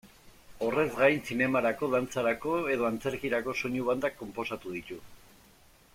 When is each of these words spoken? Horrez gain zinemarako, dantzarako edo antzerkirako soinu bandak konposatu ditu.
Horrez 0.67 0.87
gain 1.01 1.19
zinemarako, 1.33 1.89
dantzarako 1.97 2.55
edo 2.77 2.89
antzerkirako 2.89 3.55
soinu 3.61 3.87
bandak 3.91 4.21
konposatu 4.23 4.77
ditu. 4.79 4.99